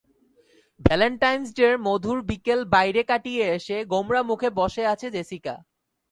Valentine's 0.81 1.47
ডের 1.57 1.75
মধুর 1.79 2.19
বিকেল 2.29 2.59
বাইরে 2.73 3.01
কাটিয়ে 3.03 3.43
এসে 3.55 3.77
গোমড়ামুখে 3.91 4.49
বসে 4.59 4.83
আছে 4.93 5.07
জেসিকা। 5.11 5.55